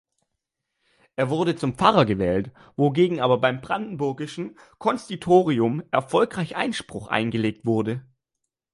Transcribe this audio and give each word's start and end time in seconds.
Er 1.15 1.29
wurde 1.29 1.55
zum 1.55 1.75
Pfarrer 1.75 2.05
gewählt, 2.05 2.49
wogegen 2.75 3.21
aber 3.21 3.37
beim 3.39 3.61
Brandenburgischen 3.61 4.57
Konsistorium 4.79 5.83
erfolgreich 5.91 6.55
Einspruch 6.55 7.07
eingelegt 7.09 7.67
wurde. 7.67 8.03